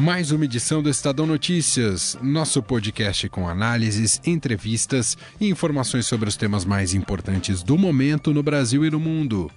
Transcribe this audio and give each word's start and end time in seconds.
mais 0.00 0.32
uma 0.32 0.46
edição 0.46 0.82
do 0.82 0.88
Estadão 0.88 1.26
Notícias, 1.26 2.16
nosso 2.22 2.62
podcast 2.62 3.28
com 3.28 3.46
análises, 3.46 4.18
entrevistas 4.24 5.16
e 5.38 5.46
informações 5.50 6.06
sobre 6.06 6.26
os 6.26 6.38
temas 6.38 6.64
mais 6.64 6.94
importantes 6.94 7.62
do 7.62 7.76
momento 7.76 8.32
no 8.32 8.42
Brasil 8.42 8.82
e 8.82 8.90
no 8.90 8.98
mundo 8.98 9.50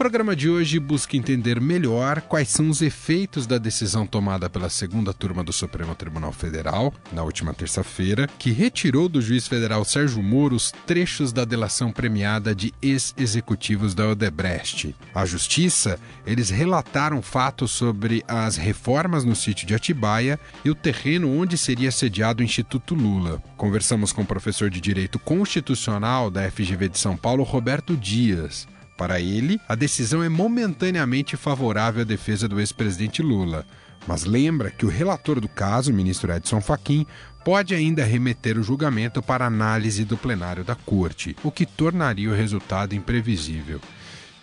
programa 0.00 0.34
de 0.34 0.48
hoje 0.48 0.80
busca 0.80 1.14
entender 1.14 1.60
melhor 1.60 2.22
quais 2.22 2.48
são 2.48 2.70
os 2.70 2.80
efeitos 2.80 3.46
da 3.46 3.58
decisão 3.58 4.06
tomada 4.06 4.48
pela 4.48 4.70
segunda 4.70 5.12
turma 5.12 5.44
do 5.44 5.52
Supremo 5.52 5.94
Tribunal 5.94 6.32
Federal, 6.32 6.94
na 7.12 7.22
última 7.22 7.52
terça-feira, 7.52 8.26
que 8.38 8.50
retirou 8.50 9.10
do 9.10 9.20
juiz 9.20 9.46
federal 9.46 9.84
Sérgio 9.84 10.22
Moro 10.22 10.56
os 10.56 10.72
trechos 10.86 11.34
da 11.34 11.44
delação 11.44 11.92
premiada 11.92 12.54
de 12.54 12.72
ex-executivos 12.80 13.94
da 13.94 14.08
Odebrecht. 14.08 14.96
A 15.14 15.26
Justiça, 15.26 16.00
eles 16.24 16.48
relataram 16.48 17.20
fatos 17.20 17.70
sobre 17.70 18.24
as 18.26 18.56
reformas 18.56 19.22
no 19.22 19.36
sítio 19.36 19.66
de 19.66 19.74
Atibaia 19.74 20.40
e 20.64 20.70
o 20.70 20.74
terreno 20.74 21.30
onde 21.30 21.58
seria 21.58 21.92
sediado 21.92 22.40
o 22.40 22.44
Instituto 22.44 22.94
Lula. 22.94 23.42
Conversamos 23.54 24.12
com 24.12 24.22
o 24.22 24.26
professor 24.26 24.70
de 24.70 24.80
Direito 24.80 25.18
Constitucional 25.18 26.30
da 26.30 26.50
FGV 26.50 26.88
de 26.88 26.98
São 26.98 27.18
Paulo, 27.18 27.42
Roberto 27.42 27.94
Dias. 27.98 28.66
Para 29.00 29.18
ele, 29.18 29.58
a 29.66 29.74
decisão 29.74 30.22
é 30.22 30.28
momentaneamente 30.28 31.34
favorável 31.34 32.02
à 32.02 32.04
defesa 32.04 32.46
do 32.46 32.60
ex-presidente 32.60 33.22
Lula, 33.22 33.64
mas 34.06 34.26
lembra 34.26 34.70
que 34.70 34.84
o 34.84 34.90
relator 34.90 35.40
do 35.40 35.48
caso, 35.48 35.90
o 35.90 35.94
ministro 35.94 36.30
Edson 36.30 36.60
Fachin, 36.60 37.06
pode 37.42 37.74
ainda 37.74 38.04
remeter 38.04 38.58
o 38.58 38.62
julgamento 38.62 39.22
para 39.22 39.46
análise 39.46 40.04
do 40.04 40.18
plenário 40.18 40.64
da 40.64 40.74
Corte, 40.74 41.34
o 41.42 41.50
que 41.50 41.64
tornaria 41.64 42.28
o 42.28 42.34
resultado 42.34 42.94
imprevisível. 42.94 43.80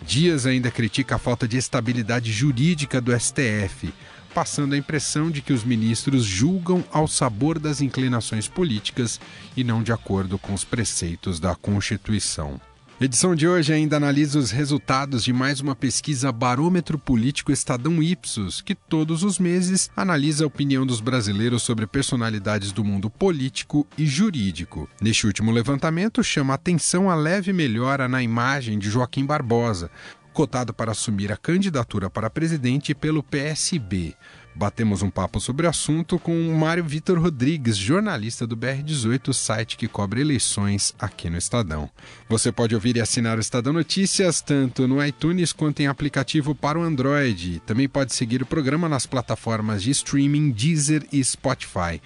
Dias 0.02 0.44
ainda 0.44 0.72
critica 0.72 1.14
a 1.14 1.18
falta 1.18 1.46
de 1.46 1.56
estabilidade 1.56 2.32
jurídica 2.32 3.00
do 3.00 3.16
STF, 3.16 3.94
passando 4.34 4.74
a 4.74 4.76
impressão 4.76 5.30
de 5.30 5.40
que 5.40 5.52
os 5.52 5.62
ministros 5.62 6.24
julgam 6.24 6.82
ao 6.90 7.06
sabor 7.06 7.60
das 7.60 7.80
inclinações 7.80 8.48
políticas 8.48 9.20
e 9.56 9.62
não 9.62 9.84
de 9.84 9.92
acordo 9.92 10.36
com 10.36 10.52
os 10.52 10.64
preceitos 10.64 11.38
da 11.38 11.54
Constituição. 11.54 12.60
Edição 13.00 13.32
de 13.32 13.46
hoje 13.46 13.72
ainda 13.72 13.96
analisa 13.96 14.40
os 14.40 14.50
resultados 14.50 15.22
de 15.22 15.32
mais 15.32 15.60
uma 15.60 15.76
pesquisa 15.76 16.32
Barômetro 16.32 16.98
Político 16.98 17.52
Estadão 17.52 18.02
Ipsos, 18.02 18.60
que 18.60 18.74
todos 18.74 19.22
os 19.22 19.38
meses 19.38 19.88
analisa 19.96 20.42
a 20.42 20.48
opinião 20.48 20.84
dos 20.84 21.00
brasileiros 21.00 21.62
sobre 21.62 21.86
personalidades 21.86 22.72
do 22.72 22.82
mundo 22.82 23.08
político 23.08 23.86
e 23.96 24.04
jurídico. 24.04 24.90
Neste 25.00 25.28
último 25.28 25.52
levantamento, 25.52 26.24
chama 26.24 26.54
atenção 26.54 27.08
a 27.08 27.14
leve 27.14 27.52
melhora 27.52 28.08
na 28.08 28.20
imagem 28.20 28.80
de 28.80 28.90
Joaquim 28.90 29.24
Barbosa, 29.24 29.92
cotado 30.32 30.74
para 30.74 30.90
assumir 30.90 31.30
a 31.30 31.36
candidatura 31.36 32.10
para 32.10 32.28
presidente 32.28 32.96
pelo 32.96 33.22
PSB. 33.22 34.16
Batemos 34.54 35.02
um 35.02 35.10
papo 35.10 35.40
sobre 35.40 35.66
o 35.66 35.70
assunto 35.70 36.18
com 36.18 36.48
o 36.48 36.58
Mário 36.58 36.84
Vitor 36.84 37.20
Rodrigues, 37.20 37.76
jornalista 37.76 38.46
do 38.46 38.56
BR18, 38.56 39.32
site 39.32 39.76
que 39.76 39.86
cobre 39.86 40.20
eleições 40.20 40.94
aqui 40.98 41.30
no 41.30 41.38
Estadão. 41.38 41.88
Você 42.28 42.50
pode 42.50 42.74
ouvir 42.74 42.96
e 42.96 43.00
assinar 43.00 43.38
o 43.38 43.40
Estadão 43.40 43.72
Notícias 43.72 44.40
tanto 44.40 44.88
no 44.88 45.04
iTunes 45.04 45.52
quanto 45.52 45.80
em 45.80 45.86
aplicativo 45.86 46.54
para 46.54 46.78
o 46.78 46.82
Android. 46.82 47.60
Também 47.66 47.88
pode 47.88 48.14
seguir 48.14 48.42
o 48.42 48.46
programa 48.46 48.88
nas 48.88 49.06
plataformas 49.06 49.82
de 49.82 49.90
streaming 49.92 50.50
Deezer 50.50 51.06
e 51.12 51.22
Spotify. 51.22 52.00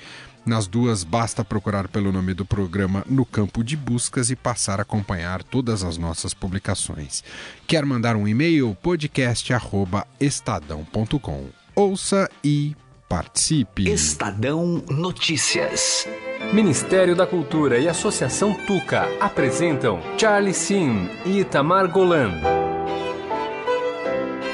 Nas 0.45 0.67
duas, 0.67 1.05
basta 1.05 1.45
procurar 1.45 1.87
pelo 1.87 2.11
nome 2.11 2.35
do 2.35 2.45
programa 2.45 3.05
no 3.09 3.25
campo 3.25 3.63
de 3.63 3.77
buscas 3.77 4.29
e 4.29 4.35
passar 4.35 4.81
a 4.81 4.83
acompanhar 4.83 5.45
todas 5.45 5.85
as 5.85 5.97
nossas 5.97 6.35
publicações. 6.35 7.23
Quer 7.67 7.87
mandar 7.87 8.17
um 8.17 8.27
e-mail? 8.27 8.77
podcast.estadão.com. 8.83 11.62
Ouça 11.75 12.29
e 12.45 12.77
participe. 13.09 13.91
Estadão 13.91 14.83
Notícias. 14.91 16.07
Ministério 16.53 17.17
da 17.17 17.27
Cultura 17.27 17.79
e 17.79 17.89
Associação 17.89 18.53
Tuca 18.67 19.09
apresentam 19.21 20.01
Charlie 20.19 20.53
Sim 20.53 21.09
e 21.25 21.41
Itamar 21.41 21.89
Golan 21.89 22.52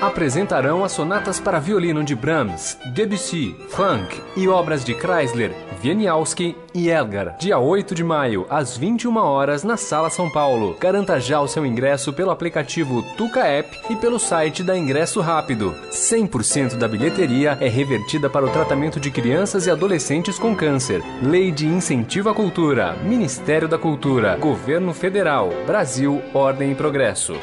apresentarão 0.00 0.84
as 0.84 0.92
sonatas 0.92 1.40
para 1.40 1.58
violino 1.58 2.04
de 2.04 2.14
Brahms, 2.14 2.78
Debussy, 2.94 3.56
Funk 3.68 4.20
e 4.36 4.48
obras 4.48 4.84
de 4.84 4.94
Chrysler, 4.94 5.52
Wieniawski 5.82 6.56
e 6.74 6.88
Elgar. 6.88 7.36
Dia 7.38 7.58
8 7.58 7.94
de 7.94 8.04
maio, 8.04 8.46
às 8.48 8.76
21 8.76 9.16
horas, 9.16 9.64
na 9.64 9.76
Sala 9.76 10.10
São 10.10 10.30
Paulo. 10.30 10.76
Garanta 10.80 11.20
já 11.20 11.40
o 11.40 11.48
seu 11.48 11.64
ingresso 11.64 12.12
pelo 12.12 12.30
aplicativo 12.30 13.02
Tuca 13.16 13.46
App 13.46 13.78
e 13.90 13.96
pelo 13.96 14.18
site 14.18 14.62
da 14.62 14.76
Ingresso 14.76 15.20
Rápido. 15.20 15.74
100% 15.90 16.76
da 16.76 16.88
bilheteria 16.88 17.56
é 17.60 17.68
revertida 17.68 18.28
para 18.28 18.44
o 18.44 18.50
tratamento 18.50 18.98
de 19.00 19.10
crianças 19.10 19.66
e 19.66 19.70
adolescentes 19.70 20.38
com 20.38 20.54
câncer. 20.54 21.02
Lei 21.22 21.50
de 21.50 21.66
Incentivo 21.66 22.28
à 22.28 22.34
Cultura, 22.34 22.96
Ministério 23.04 23.68
da 23.68 23.78
Cultura, 23.78 24.36
Governo 24.36 24.92
Federal, 24.92 25.50
Brasil, 25.66 26.22
Ordem 26.34 26.72
e 26.72 26.74
Progresso. 26.74 27.34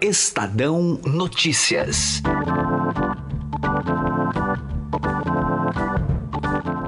Estadão 0.00 1.00
Notícias. 1.06 2.22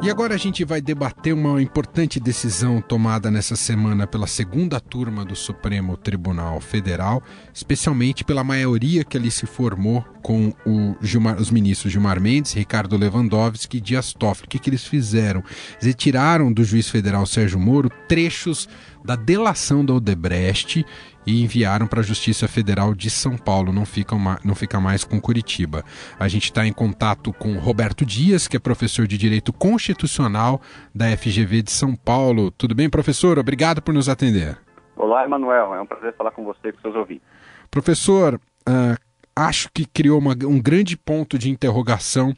E 0.02 0.10
agora 0.10 0.34
a 0.34 0.38
gente 0.38 0.64
vai 0.64 0.80
debater 0.80 1.32
uma 1.32 1.60
importante 1.60 2.20
decisão 2.20 2.80
tomada 2.80 3.30
nessa 3.30 3.56
semana 3.56 4.06
pela 4.06 4.26
segunda 4.26 4.78
turma 4.78 5.24
do 5.24 5.34
Supremo 5.34 5.96
Tribunal 5.96 6.60
Federal, 6.60 7.22
especialmente 7.52 8.24
pela 8.24 8.44
maioria 8.44 9.04
que 9.04 9.16
ali 9.16 9.30
se 9.30 9.46
formou 9.46 10.04
com 10.22 10.52
Gilmar, 11.00 11.40
os 11.40 11.50
ministros 11.50 11.92
Gilmar 11.92 12.20
Mendes, 12.20 12.52
Ricardo 12.52 12.96
Lewandowski 12.96 13.78
e 13.78 13.80
Dias 13.80 14.12
Toffoli. 14.12 14.46
O 14.46 14.50
que, 14.50 14.58
que 14.58 14.70
eles 14.70 14.86
fizeram? 14.86 15.42
Eles 15.72 15.86
retiraram 15.86 16.52
do 16.52 16.62
juiz 16.62 16.88
federal 16.88 17.26
Sérgio 17.26 17.58
Moro 17.58 17.90
trechos 18.06 18.68
da 19.04 19.16
delação 19.16 19.84
da 19.84 19.94
Odebrecht 19.94 20.84
e 21.28 21.44
enviaram 21.44 21.86
para 21.86 22.00
a 22.00 22.02
Justiça 22.02 22.48
Federal 22.48 22.94
de 22.94 23.10
São 23.10 23.36
Paulo, 23.36 23.70
não, 23.70 23.84
ficam 23.84 24.18
não 24.42 24.54
fica 24.54 24.80
mais 24.80 25.04
com 25.04 25.20
Curitiba. 25.20 25.84
A 26.18 26.26
gente 26.26 26.44
está 26.44 26.66
em 26.66 26.72
contato 26.72 27.34
com 27.34 27.58
Roberto 27.58 28.06
Dias, 28.06 28.48
que 28.48 28.56
é 28.56 28.60
professor 28.60 29.06
de 29.06 29.18
Direito 29.18 29.52
Constitucional 29.52 30.58
da 30.94 31.04
FGV 31.14 31.60
de 31.60 31.70
São 31.70 31.94
Paulo. 31.94 32.50
Tudo 32.50 32.74
bem, 32.74 32.88
professor? 32.88 33.38
Obrigado 33.38 33.82
por 33.82 33.92
nos 33.92 34.08
atender. 34.08 34.56
Olá, 34.96 35.22
Emanuel. 35.22 35.74
É 35.74 35.82
um 35.82 35.86
prazer 35.86 36.14
falar 36.16 36.30
com 36.30 36.44
você 36.44 36.68
e 36.68 36.72
com 36.72 36.80
seus 36.80 36.94
ouvintes. 36.94 37.28
Professor, 37.70 38.40
uh, 38.66 39.07
acho 39.38 39.70
que 39.72 39.86
criou 39.86 40.18
uma, 40.18 40.32
um 40.44 40.60
grande 40.60 40.96
ponto 40.96 41.38
de 41.38 41.50
interrogação 41.50 42.34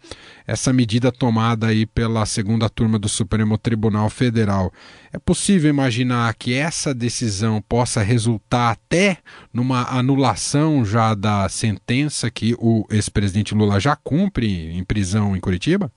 essa 0.47 0.73
medida 0.73 1.11
tomada 1.11 1.69
aí 1.69 1.87
pela 1.87 2.27
segunda 2.27 2.69
turma 2.69 2.99
do 2.99 3.09
Supremo 3.09 3.57
Tribunal 3.57 4.11
Federal. 4.11 4.71
É 5.13 5.19
possível 5.19 5.71
imaginar 5.71 6.35
que 6.35 6.55
essa 6.55 6.95
decisão 6.95 7.63
possa 7.63 8.03
resultar 8.03 8.73
até 8.73 9.19
numa 9.53 9.89
anulação 9.97 10.85
já 10.85 11.15
da 11.15 11.49
sentença 11.49 12.31
que 12.31 12.55
o 12.59 12.85
ex-presidente 12.91 13.55
Lula 13.55 13.81
já 13.81 13.97
cumpre 13.97 14.77
em 14.77 14.85
prisão 14.85 15.37
em 15.37 15.41
Curitiba? 15.41 15.91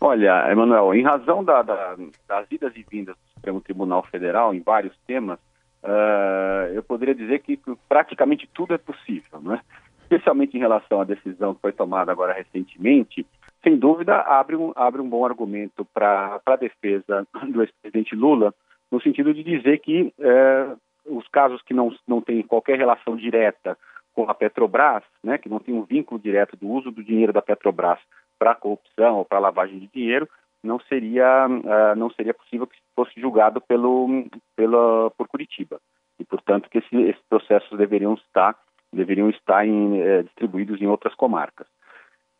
Olha, 0.00 0.50
Emanuel, 0.50 0.94
em 0.94 1.02
razão 1.02 1.42
da, 1.42 1.62
da, 1.62 1.96
das 2.28 2.46
idas 2.50 2.72
e 2.76 2.86
vindas 2.88 3.16
do 3.16 3.34
Supremo 3.34 3.60
Tribunal 3.60 4.04
Federal 4.04 4.54
em 4.54 4.60
vários 4.60 4.96
temas, 5.06 5.38
uh, 5.82 6.72
eu 6.72 6.82
poderia 6.82 7.14
dizer 7.14 7.40
que 7.40 7.58
praticamente 7.88 8.48
tudo 8.54 8.74
é 8.74 8.78
possível, 8.78 9.40
não 9.42 9.54
é? 9.54 9.60
Especialmente 10.08 10.56
em 10.56 10.60
relação 10.60 11.02
à 11.02 11.04
decisão 11.04 11.54
que 11.54 11.60
foi 11.60 11.72
tomada 11.72 12.10
agora 12.10 12.32
recentemente, 12.32 13.26
sem 13.62 13.76
dúvida 13.76 14.16
abre 14.16 14.56
um, 14.56 14.72
abre 14.74 15.02
um 15.02 15.08
bom 15.08 15.24
argumento 15.24 15.84
para 15.84 16.40
a 16.46 16.56
defesa 16.56 17.26
do 17.46 17.62
ex-presidente 17.62 18.16
Lula, 18.16 18.54
no 18.90 19.00
sentido 19.02 19.34
de 19.34 19.44
dizer 19.44 19.78
que 19.80 20.12
é, 20.18 20.76
os 21.04 21.28
casos 21.28 21.60
que 21.62 21.74
não, 21.74 21.94
não 22.06 22.22
têm 22.22 22.42
qualquer 22.42 22.78
relação 22.78 23.16
direta 23.16 23.76
com 24.14 24.28
a 24.28 24.34
Petrobras, 24.34 25.04
né, 25.22 25.36
que 25.36 25.48
não 25.48 25.58
tem 25.58 25.74
um 25.74 25.82
vínculo 25.82 26.18
direto 26.18 26.56
do 26.56 26.68
uso 26.68 26.90
do 26.90 27.04
dinheiro 27.04 27.32
da 27.32 27.42
Petrobras 27.42 27.98
para 28.38 28.54
corrupção 28.54 29.16
ou 29.16 29.24
para 29.24 29.38
lavagem 29.38 29.78
de 29.78 29.88
dinheiro, 29.88 30.28
não 30.64 30.80
seria, 30.80 31.46
uh, 31.46 31.96
não 31.96 32.10
seria 32.10 32.34
possível 32.34 32.66
que 32.66 32.78
fosse 32.96 33.20
julgado 33.20 33.60
pelo, 33.60 34.26
pela, 34.56 35.10
por 35.10 35.28
Curitiba. 35.28 35.78
E, 36.18 36.24
portanto, 36.24 36.68
que 36.68 36.78
esse, 36.78 36.96
esses 36.96 37.22
processos 37.28 37.78
deveriam 37.78 38.14
estar 38.14 38.56
deveriam 38.92 39.28
estar 39.30 39.66
em, 39.66 40.00
é, 40.00 40.22
distribuídos 40.22 40.80
em 40.80 40.86
outras 40.86 41.14
comarcas. 41.14 41.66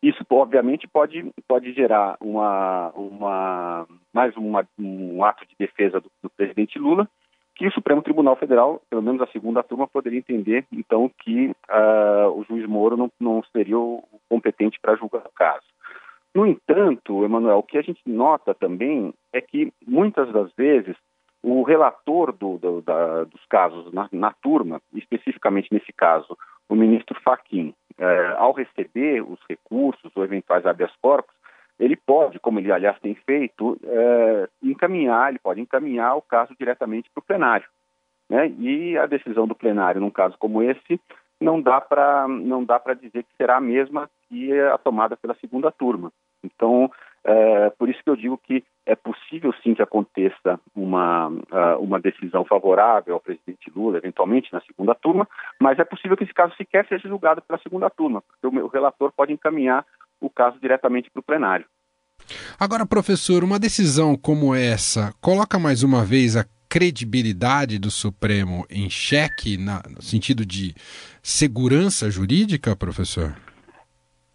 Isso, 0.01 0.23
obviamente, 0.29 0.87
pode, 0.87 1.29
pode 1.47 1.73
gerar 1.73 2.15
uma, 2.21 2.89
uma, 2.95 3.87
mais 4.13 4.35
uma, 4.37 4.65
um 4.79 5.23
ato 5.23 5.45
de 5.45 5.55
defesa 5.59 5.99
do, 5.99 6.09
do 6.23 6.29
presidente 6.29 6.79
Lula, 6.79 7.07
que 7.53 7.67
o 7.67 7.71
Supremo 7.73 8.01
Tribunal 8.01 8.37
Federal, 8.37 8.81
pelo 8.89 9.01
menos 9.01 9.21
a 9.21 9.27
segunda 9.27 9.61
turma, 9.61 9.85
poderia 9.85 10.19
entender, 10.19 10.65
então, 10.71 11.11
que 11.19 11.47
uh, 11.47 12.29
o 12.33 12.45
juiz 12.47 12.65
Moro 12.65 12.95
não, 12.95 13.11
não 13.19 13.43
seria 13.51 13.77
o 13.77 14.01
competente 14.29 14.79
para 14.79 14.95
julgar 14.95 15.25
o 15.25 15.35
caso. 15.35 15.65
No 16.33 16.47
entanto, 16.47 17.25
Emanuel, 17.25 17.57
o 17.57 17.63
que 17.63 17.77
a 17.77 17.81
gente 17.81 18.01
nota 18.05 18.53
também 18.53 19.13
é 19.33 19.41
que 19.41 19.73
muitas 19.85 20.31
das 20.31 20.49
vezes 20.53 20.95
o 21.41 21.63
relator 21.63 22.33
do, 22.33 22.57
do, 22.57 22.81
da, 22.81 23.23
dos 23.23 23.45
casos 23.49 23.91
na, 23.93 24.09
na, 24.11 24.33
turma, 24.33 24.81
especificamente 24.93 25.69
nesse 25.71 25.93
caso, 25.93 26.37
o 26.67 26.75
ministro 26.75 27.19
Faquim, 27.21 27.73
eh, 27.97 28.35
ao 28.37 28.51
receber 28.51 29.21
os 29.21 29.39
recursos 29.49 30.11
ou 30.15 30.23
eventuais 30.23 30.65
habeas 30.65 30.91
corpus, 31.01 31.33
ele 31.79 31.95
pode, 31.95 32.39
como 32.39 32.59
ele 32.59 32.71
aliás 32.71 32.99
tem 32.99 33.15
feito, 33.15 33.79
eh, 33.83 34.49
encaminhar, 34.61 35.29
ele 35.29 35.39
pode 35.39 35.61
encaminhar 35.61 36.17
o 36.17 36.21
caso 36.21 36.53
diretamente 36.59 37.09
para 37.09 37.21
o 37.21 37.25
plenário. 37.25 37.67
Né? 38.29 38.49
E 38.59 38.97
a 38.97 39.05
decisão 39.05 39.47
do 39.47 39.55
plenário, 39.55 40.01
num 40.01 40.11
caso 40.11 40.37
como 40.37 40.61
esse, 40.61 40.99
não 41.39 41.61
dá 41.61 41.79
para 41.79 42.27
não 42.27 42.65
dá 42.65 42.77
para 42.77 42.93
dizer 42.93 43.23
que 43.23 43.35
será 43.37 43.57
a 43.57 43.61
mesma 43.61 44.09
que 44.27 44.51
a 44.59 44.77
tomada 44.77 45.15
pela 45.15 45.35
segunda 45.35 45.71
turma. 45.71 46.11
Então, 46.43 46.91
é, 47.23 47.69
por 47.71 47.89
isso 47.89 48.01
que 48.03 48.09
eu 48.09 48.15
digo 48.15 48.37
que 48.37 48.63
é 48.85 48.95
possível 48.95 49.53
sim 49.61 49.73
que 49.75 49.81
aconteça 49.81 50.59
uma, 50.75 51.27
uh, 51.27 51.79
uma 51.79 51.99
decisão 51.99 52.43
favorável 52.45 53.13
ao 53.13 53.19
presidente 53.19 53.71
Lula, 53.75 53.97
eventualmente 53.97 54.51
na 54.51 54.61
segunda 54.61 54.95
turma, 54.95 55.27
mas 55.59 55.77
é 55.77 55.83
possível 55.83 56.17
que 56.17 56.23
esse 56.23 56.33
caso 56.33 56.55
sequer 56.55 56.87
seja 56.87 57.07
julgado 57.07 57.41
pela 57.41 57.59
segunda 57.59 57.89
turma, 57.89 58.21
porque 58.21 58.47
o, 58.47 58.65
o 58.65 58.67
relator 58.67 59.11
pode 59.11 59.33
encaminhar 59.33 59.85
o 60.19 60.29
caso 60.29 60.59
diretamente 60.59 61.09
para 61.11 61.19
o 61.19 61.23
plenário. 61.23 61.65
Agora, 62.59 62.85
professor, 62.85 63.43
uma 63.43 63.59
decisão 63.59 64.15
como 64.15 64.55
essa 64.55 65.13
coloca 65.21 65.57
mais 65.59 65.83
uma 65.83 66.03
vez 66.03 66.35
a 66.35 66.45
credibilidade 66.67 67.79
do 67.79 67.89
Supremo 67.89 68.65
em 68.69 68.89
xeque, 68.89 69.57
na, 69.57 69.81
no 69.89 70.01
sentido 70.01 70.45
de 70.45 70.75
segurança 71.21 72.11
jurídica, 72.11 72.75
professor? 72.75 73.35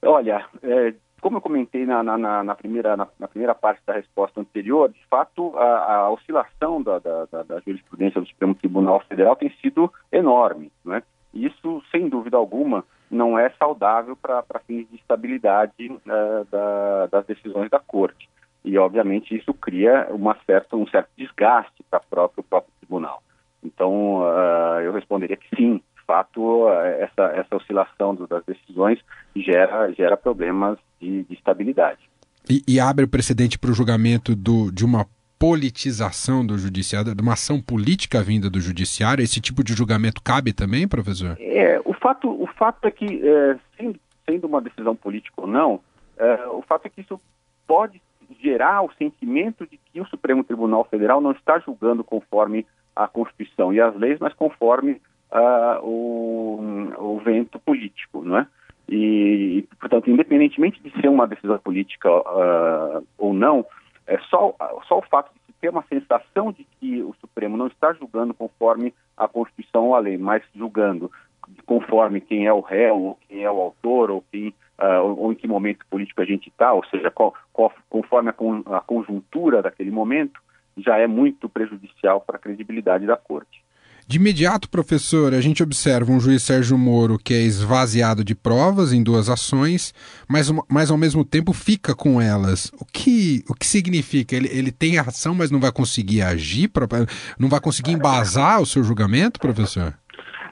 Olha, 0.03 0.45
é, 0.63 0.95
como 1.25 1.39
eu 1.39 1.41
comentei 1.41 1.87
na, 1.87 2.03
na, 2.03 2.45
na 2.45 2.55
primeira, 2.55 2.99
na, 2.99 3.09
na, 3.19 3.27
primeira 3.27 3.55
parte 3.55 3.81
da 3.87 3.95
resposta 3.95 4.39
anterior, 4.39 4.91
de 4.91 5.03
fato, 5.07 5.57
a, 5.57 5.95
a 5.95 6.11
oscilação 6.11 6.83
da, 6.83 6.99
da, 6.99 7.25
da, 7.25 7.61
jurisprudência 7.67 8.21
do 8.21 8.27
Supremo 8.27 8.55
Tribunal 8.55 9.01
Federal 9.09 9.35
tem 9.35 9.49
sido 9.63 9.91
enorme. 10.13 10.71
Né? 10.85 11.03
Isso, 11.33 11.83
sem 11.91 12.11
dúvida 12.11 12.37
alguma, 12.37 12.85
não 13.11 13.39
é 13.39 13.49
saudável 13.59 14.15
para 14.15 14.45
fins 14.67 14.87
de 14.91 14.97
estabilidade 14.97 15.91
uh, 15.91 16.45
da, 16.51 17.07
das 17.07 17.25
decisões 17.25 17.71
da 17.71 17.79
Corte. 17.79 18.29
E, 18.63 18.77
obviamente, 18.77 19.35
isso 19.35 19.55
cria 19.55 20.09
uma 20.11 20.37
certa, 20.45 20.77
um 20.77 20.87
certo 20.87 21.09
desgaste 21.17 21.83
para 21.91 22.01
o 22.01 22.07
próprio, 22.11 22.45
próprio 22.45 22.73
tribunal. 22.81 23.23
Então, 23.63 24.19
uh, 24.19 24.81
eu 24.83 24.93
responderia 24.93 25.39
que 25.39 25.57
sim, 25.57 25.83
fato, 26.07 26.69
essa, 26.99 27.25
essa 27.35 27.57
oscilação 27.57 28.15
das 28.15 28.45
decisões 28.45 28.99
gera, 29.35 29.91
gera 29.93 30.17
problemas 30.17 30.79
de, 31.01 31.25
de 31.25 31.35
estabilidade. 31.35 32.01
E, 32.49 32.63
e, 32.69 32.79
abre 32.79 33.05
o 33.05 33.09
precedente 33.09 33.59
para 33.59 33.71
o 33.71 33.75
julgamento 33.75 34.37
do, 34.37 34.71
de 34.71 34.85
uma 34.85 35.07
politização 35.39 36.47
do 36.47 36.57
judiciário, 36.59 37.15
de 37.15 37.23
uma 37.23 37.33
ação 37.33 37.61
política 37.61 38.23
vinda 38.23 38.49
do 38.49 38.61
judiciário? 38.61 39.23
Esse 39.23 39.41
tipo 39.41 39.65
de 39.65 39.75
julgamento 39.75 40.23
cabe 40.23 40.53
também, 40.53 40.87
professor? 40.87 41.37
É, 41.41 41.81
o 41.85 41.93
fato, 41.95 42.31
o 42.31 42.47
fato 42.47 42.87
é 42.87 42.91
que, 42.91 43.05
é, 43.27 43.57
sendo, 43.77 43.99
sendo 44.29 44.47
uma 44.47 44.61
decisão 44.61 44.95
política 44.95 45.41
ou 45.41 45.47
não, 45.47 45.81
é, 46.17 46.47
o 46.49 46.63
fato 46.63 46.87
é 46.87 46.89
que 46.91 47.01
isso 47.01 47.21
pode 47.67 48.01
gerar 48.43 48.83
o 48.83 48.93
sentimento 48.99 49.67
de 49.67 49.79
que 49.93 50.01
o 50.01 50.07
Supremo 50.07 50.45
Tribunal 50.45 50.85
Federal 50.85 51.21
não 51.21 51.33
está 51.33 51.59
julgando 51.59 52.05
conforme 52.05 52.67
a 52.95 53.09
Constituição 53.09 53.73
e 53.73 53.81
as 53.81 53.95
leis, 53.97 54.19
mas 54.21 54.35
conforme 54.35 55.01
uh, 55.35 55.85
o, 55.85 56.93
o 56.99 57.19
vento 57.19 57.59
político, 57.59 58.23
não 58.23 58.39
é? 58.39 58.47
E, 58.89 59.67
portanto, 59.81 60.11
independentemente 60.11 60.81
de 60.81 60.91
ser 61.01 61.09
uma 61.09 61.27
decisão 61.27 61.59
política 61.59 62.09
uh, 62.11 63.07
ou 63.19 63.33
não, 63.33 63.67
é 64.07 64.19
só, 64.29 64.55
só 64.87 64.99
o 64.99 65.03
fato 65.03 65.33
de 65.47 65.55
ter 65.55 65.71
uma 65.71 65.85
sensação 65.85 66.53
de 66.53 66.65
que 66.79 67.03
o 67.03 67.15
Supremo 67.21 67.57
não 67.57 67.67
está 67.67 67.95
julgando 67.95 68.35
conforme 68.35 68.93
a 69.17 69.27
Constituição 69.27 69.87
ou 69.87 69.95
a 69.95 70.01
lei, 70.01 70.19
mas 70.19 70.43
julgando 70.55 71.11
conforme 71.65 72.21
quem 72.21 72.47
é 72.47 72.53
o 72.53 72.61
réu, 72.61 73.01
ou 73.01 73.19
quem 73.27 73.43
é 73.43 73.51
o 73.51 73.61
autor, 73.61 74.11
ou, 74.11 74.23
quem, 74.31 74.49
uh, 74.79 75.03
ou 75.03 75.33
em 75.33 75.35
que 75.35 75.49
momento 75.49 75.87
político 75.89 76.21
a 76.21 76.27
gente 76.27 76.49
está, 76.49 76.73
ou 76.75 76.85
seja, 76.87 77.11
qual, 77.11 77.35
qual, 77.53 77.73
conforme 77.89 78.31
a, 78.31 78.33
con, 78.35 78.63
a 78.67 78.81
conjuntura 78.81 79.63
daquele 79.63 79.91
momento, 79.91 80.41
já 80.77 80.99
é 80.99 81.07
muito 81.07 81.49
prejudicial 81.49 82.21
para 82.21 82.37
a 82.37 82.41
credibilidade 82.41 83.07
da 83.07 83.17
Corte. 83.17 83.64
De 84.07 84.19
imediato, 84.19 84.69
professor, 84.69 85.33
a 85.33 85.41
gente 85.41 85.63
observa 85.63 86.13
um 86.13 86.21
juiz 86.21 86.43
Sérgio 86.43 86.77
Moro 86.77 87.19
que 87.19 87.33
é 87.33 87.39
esvaziado 87.39 88.23
de 88.23 88.35
provas 88.35 88.93
em 88.93 89.03
duas 89.03 89.31
ações, 89.31 89.95
mas, 90.29 90.53
mas 90.69 90.91
ao 90.91 90.99
mesmo 90.99 91.25
tempo 91.25 91.55
fica 91.55 91.95
com 91.95 92.21
elas. 92.21 92.71
O 92.79 92.85
que, 92.85 93.43
o 93.49 93.55
que 93.55 93.67
significa? 93.67 94.37
Ele, 94.37 94.49
ele 94.53 94.71
tem 94.71 94.99
ação, 94.99 95.35
mas 95.35 95.51
não 95.51 95.59
vai 95.59 95.73
conseguir 95.73 96.21
agir? 96.21 96.71
Não 97.39 97.49
vai 97.49 97.61
conseguir 97.61 97.93
embasar 97.93 98.61
o 98.61 98.67
seu 98.67 98.85
julgamento, 98.85 99.41
professor? 99.41 99.95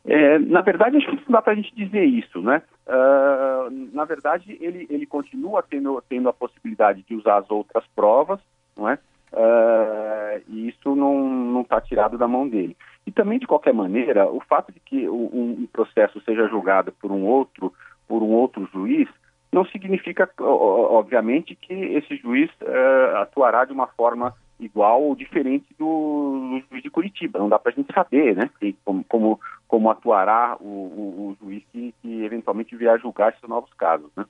É, 0.04 0.38
na 0.38 0.62
verdade, 0.62 0.96
acho 0.96 1.06
que 1.06 1.16
não 1.16 1.22
dá 1.28 1.42
para 1.42 1.52
a 1.52 1.56
gente 1.56 1.74
dizer 1.76 2.04
isso, 2.04 2.40
né? 2.40 2.62
Uh, 2.86 3.94
na 3.94 4.04
verdade, 4.04 4.56
ele, 4.60 4.86
ele 4.90 5.06
continua 5.06 5.62
tendo, 5.62 6.02
tendo 6.08 6.28
a 6.28 6.32
possibilidade 6.32 7.04
de 7.08 7.14
usar 7.14 7.38
as 7.38 7.50
outras 7.50 7.84
provas, 7.94 8.40
não 8.76 8.88
é? 8.88 8.98
Uh, 9.32 10.42
e 10.48 10.68
isso 10.68 10.96
não 10.96 11.60
está 11.60 11.80
tirado 11.80 12.18
da 12.18 12.26
mão 12.26 12.48
dele. 12.48 12.76
E 13.06 13.10
também, 13.10 13.38
de 13.38 13.46
qualquer 13.46 13.74
maneira, 13.74 14.30
o 14.30 14.40
fato 14.40 14.72
de 14.72 14.80
que 14.80 15.08
um, 15.08 15.66
processo 15.72 16.20
seja 16.20 16.48
julgado 16.48 16.92
por 16.92 17.10
um 17.10 17.24
outro, 17.24 17.72
por 18.06 18.22
um 18.22 18.30
outro 18.30 18.68
juiz, 18.72 19.08
não 19.52 19.64
significa, 19.66 20.28
obviamente, 20.38 21.54
que 21.54 21.74
esse 21.74 22.16
juiz 22.16 22.50
uh, 22.62 23.16
atuará 23.16 23.64
de 23.64 23.72
uma 23.72 23.86
forma 23.86 24.34
igual 24.58 25.02
ou 25.02 25.14
diferente 25.14 25.66
do, 25.78 26.60
do 26.60 26.62
juiz 26.70 26.82
de 26.82 26.90
Curitiba. 26.90 27.38
Não 27.38 27.48
dá 27.48 27.58
para 27.58 27.72
a 27.72 27.74
gente 27.74 27.92
saber, 27.92 28.36
né? 28.36 28.48
Como, 28.84 29.04
como, 29.04 29.40
como 29.66 29.90
atuará 29.90 30.56
o, 30.60 30.64
o, 30.64 31.36
o 31.40 31.44
juiz 31.44 31.62
que, 31.72 31.92
que, 32.00 32.24
eventualmente 32.24 32.76
vier 32.76 32.94
a 32.94 32.98
julgar 32.98 33.32
esses 33.32 33.48
novos 33.48 33.72
casos, 33.74 34.10
né? 34.16 34.24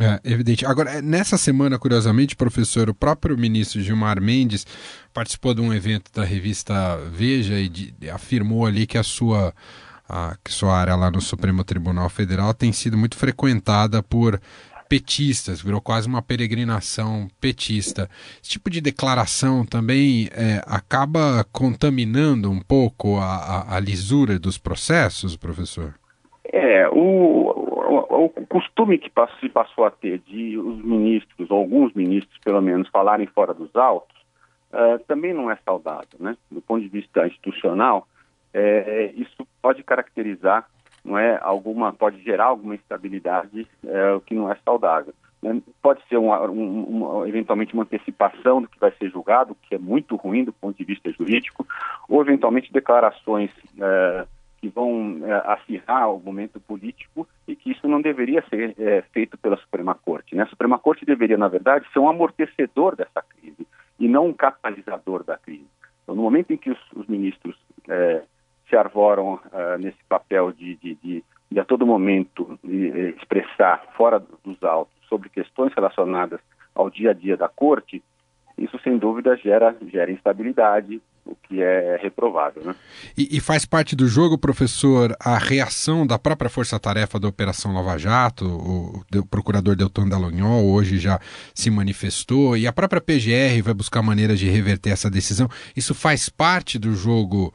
É, 0.00 0.20
evidente. 0.24 0.64
Agora, 0.64 1.02
nessa 1.02 1.36
semana, 1.36 1.76
curiosamente, 1.76 2.36
professor, 2.36 2.88
o 2.88 2.94
próprio 2.94 3.36
ministro 3.36 3.80
Gilmar 3.80 4.20
Mendes 4.20 4.64
participou 5.12 5.52
de 5.52 5.60
um 5.60 5.74
evento 5.74 6.12
da 6.14 6.22
revista 6.24 6.96
Veja 7.12 7.58
e 7.58 7.68
de, 7.68 7.94
afirmou 8.08 8.64
ali 8.64 8.86
que 8.86 8.96
a 8.96 9.02
sua, 9.02 9.52
a, 10.08 10.36
que 10.44 10.52
sua 10.52 10.76
área 10.76 10.94
lá 10.94 11.10
no 11.10 11.20
Supremo 11.20 11.64
Tribunal 11.64 12.08
Federal 12.08 12.54
tem 12.54 12.72
sido 12.72 12.96
muito 12.96 13.16
frequentada 13.16 14.00
por 14.00 14.40
petistas, 14.88 15.60
virou 15.60 15.80
quase 15.80 16.06
uma 16.06 16.22
peregrinação 16.22 17.28
petista. 17.40 18.08
Esse 18.40 18.52
tipo 18.52 18.70
de 18.70 18.80
declaração 18.80 19.66
também 19.66 20.28
é, 20.32 20.62
acaba 20.64 21.44
contaminando 21.52 22.50
um 22.50 22.60
pouco 22.60 23.18
a, 23.18 23.34
a, 23.34 23.76
a 23.76 23.80
lisura 23.80 24.38
dos 24.38 24.56
processos, 24.56 25.36
professor? 25.36 25.94
É, 26.50 26.88
o, 26.90 27.67
o, 27.88 28.46
costume 28.46 28.98
que 28.98 29.10
se 29.40 29.48
passou 29.48 29.84
a 29.84 29.90
ter 29.90 30.18
de 30.18 30.58
os 30.58 30.84
ministros, 30.84 31.50
alguns 31.50 31.92
ministros 31.94 32.38
pelo 32.44 32.60
menos, 32.60 32.88
falarem 32.88 33.26
fora 33.26 33.54
dos 33.54 33.74
autos, 33.74 34.16
uh, 34.72 34.98
também 35.06 35.32
não 35.32 35.50
é 35.50 35.56
saudável, 35.64 36.18
né? 36.20 36.36
Do 36.50 36.60
ponto 36.60 36.82
de 36.82 36.88
vista 36.88 37.26
institucional, 37.26 38.06
é, 38.52 39.12
isso 39.16 39.46
pode 39.60 39.82
caracterizar, 39.82 40.68
não 41.04 41.18
é, 41.18 41.38
alguma, 41.42 41.92
pode 41.92 42.22
gerar 42.22 42.46
alguma 42.46 42.74
instabilidade, 42.74 43.66
é, 43.86 44.12
o 44.12 44.20
que 44.20 44.34
não 44.34 44.50
é 44.50 44.56
saudável. 44.64 45.14
Né? 45.42 45.60
Pode 45.80 46.00
ser 46.08 46.16
uma, 46.16 46.40
um, 46.50 47.26
eventualmente 47.26 47.74
uma 47.74 47.84
antecipação 47.84 48.62
do 48.62 48.68
que 48.68 48.80
vai 48.80 48.90
ser 48.92 49.10
julgado, 49.10 49.56
que 49.62 49.74
é 49.74 49.78
muito 49.78 50.16
ruim 50.16 50.44
do 50.44 50.52
ponto 50.52 50.76
de 50.76 50.84
vista 50.84 51.10
jurídico, 51.12 51.66
ou 52.08 52.20
eventualmente 52.20 52.72
declarações 52.72 53.50
é, 53.80 54.26
que 54.60 54.68
vão 54.68 55.20
é, 55.22 55.52
acirrar 55.52 56.12
o 56.12 56.20
momento 56.20 56.60
político 56.60 57.26
e 57.46 57.54
que 57.54 57.70
isso 57.70 57.86
não 57.86 58.00
deveria 58.00 58.44
ser 58.48 58.74
é, 58.78 59.02
feito 59.12 59.38
pela 59.38 59.56
Suprema 59.56 59.94
Corte. 59.94 60.34
Né? 60.34 60.42
A 60.42 60.46
Suprema 60.46 60.78
Corte 60.78 61.04
deveria, 61.04 61.38
na 61.38 61.48
verdade, 61.48 61.86
ser 61.92 61.98
um 61.98 62.08
amortecedor 62.08 62.96
dessa 62.96 63.22
crise 63.22 63.66
e 63.98 64.08
não 64.08 64.26
um 64.26 64.32
catalisador 64.32 65.24
da 65.24 65.36
crise. 65.36 65.66
Então, 66.02 66.14
no 66.14 66.22
momento 66.22 66.52
em 66.52 66.56
que 66.56 66.70
os, 66.70 66.78
os 66.94 67.06
ministros 67.06 67.56
é, 67.88 68.22
se 68.68 68.76
arvoram 68.76 69.38
é, 69.52 69.78
nesse 69.78 70.02
papel 70.08 70.52
de, 70.52 70.74
de, 70.76 70.94
de, 70.96 71.24
de, 71.50 71.60
a 71.60 71.64
todo 71.64 71.86
momento 71.86 72.58
expressar 73.16 73.84
fora 73.96 74.22
dos 74.44 74.62
autos 74.62 74.94
sobre 75.08 75.28
questões 75.28 75.72
relacionadas 75.74 76.40
ao 76.74 76.90
dia 76.90 77.10
a 77.10 77.14
dia 77.14 77.36
da 77.36 77.48
Corte, 77.48 78.02
isso 78.56 78.78
sem 78.80 78.98
dúvida 78.98 79.36
gera, 79.36 79.74
gera 79.86 80.10
instabilidade, 80.10 81.00
que 81.48 81.62
é 81.62 81.98
reprovável. 82.00 82.62
Né? 82.62 82.74
E, 83.16 83.36
e, 83.36 83.40
faz 83.40 83.64
parte 83.64 83.96
do 83.96 84.06
jogo, 84.06 84.36
professor, 84.36 85.16
a 85.18 85.38
reação 85.38 86.06
da 86.06 86.18
própria 86.18 86.50
força-tarefa 86.50 87.18
da 87.18 87.26
Operação 87.26 87.72
Lava 87.72 87.96
Jato, 87.98 88.44
o, 88.44 89.02
o 89.18 89.26
procurador 89.26 89.74
Deltan 89.74 90.08
Dallagnol 90.08 90.70
hoje 90.70 90.98
já 90.98 91.18
se 91.54 91.70
manifestou, 91.70 92.56
e 92.56 92.66
a 92.66 92.72
própria 92.72 93.00
PGR 93.00 93.62
vai 93.64 93.74
buscar 93.74 94.02
maneiras 94.02 94.38
de 94.38 94.48
reverter 94.48 94.90
essa 94.90 95.10
decisão. 95.10 95.48
Isso 95.74 95.94
faz 95.94 96.28
parte 96.28 96.78
do 96.78 96.92
jogo 96.92 97.52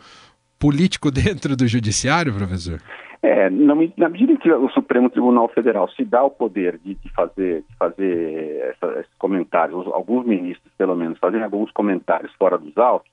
político 0.60 1.12
dentro 1.12 1.56
do 1.56 1.68
judiciário, 1.68 2.34
professor? 2.34 2.82
É, 3.22 3.50
na, 3.50 3.74
na, 3.96 4.10
medida 4.10 4.36
que 4.36 4.52
o 4.52 4.70
Supremo 4.72 5.10
Tribunal 5.10 5.48
Federal 5.48 5.90
se 5.92 6.04
dá 6.04 6.22
o 6.24 6.30
poder 6.30 6.78
de, 6.84 6.96
de 6.96 7.10
fazer, 7.14 7.64
de 7.70 7.76
fazer 7.78 8.74
essa, 8.74 9.00
esses 9.00 9.14
comentários, 9.18 9.88
alguns 9.88 10.26
ministros, 10.26 10.74
pelo 10.78 10.94
menos, 10.94 11.18
fazem 11.20 11.42
alguns 11.42 11.72
comentários 11.72 12.34
fora 12.34 12.58
dos 12.58 12.78
autos, 12.78 13.10